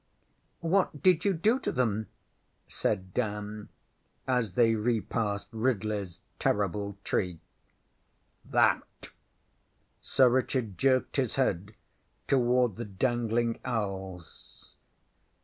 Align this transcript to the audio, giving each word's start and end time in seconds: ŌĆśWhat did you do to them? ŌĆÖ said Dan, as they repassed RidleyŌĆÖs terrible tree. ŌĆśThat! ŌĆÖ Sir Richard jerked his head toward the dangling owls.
ŌĆśWhat 0.63 1.03
did 1.03 1.25
you 1.25 1.31
do 1.33 1.59
to 1.59 1.71
them? 1.71 2.07
ŌĆÖ 2.67 2.71
said 2.73 3.13
Dan, 3.13 3.69
as 4.25 4.53
they 4.53 4.73
repassed 4.73 5.51
RidleyŌĆÖs 5.51 6.21
terrible 6.39 6.97
tree. 7.03 7.39
ŌĆśThat! 8.49 8.81
ŌĆÖ 9.03 9.09
Sir 10.01 10.29
Richard 10.29 10.77
jerked 10.79 11.17
his 11.17 11.35
head 11.35 11.75
toward 12.27 12.77
the 12.77 12.85
dangling 12.85 13.59
owls. 13.63 14.73